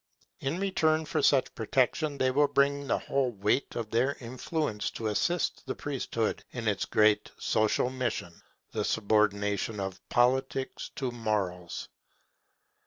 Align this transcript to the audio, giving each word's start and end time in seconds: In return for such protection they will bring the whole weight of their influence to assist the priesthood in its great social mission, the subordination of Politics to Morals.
In 0.39 0.59
return 0.59 1.05
for 1.05 1.21
such 1.21 1.53
protection 1.53 2.17
they 2.17 2.31
will 2.31 2.47
bring 2.47 2.87
the 2.87 2.97
whole 2.97 3.29
weight 3.33 3.75
of 3.75 3.91
their 3.91 4.17
influence 4.19 4.89
to 4.89 5.05
assist 5.09 5.63
the 5.67 5.75
priesthood 5.75 6.43
in 6.53 6.67
its 6.67 6.85
great 6.85 7.29
social 7.37 7.91
mission, 7.91 8.33
the 8.71 8.83
subordination 8.83 9.79
of 9.79 10.01
Politics 10.09 10.89
to 10.95 11.11
Morals. 11.11 11.87